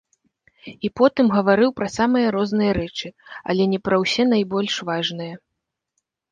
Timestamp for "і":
0.87-0.89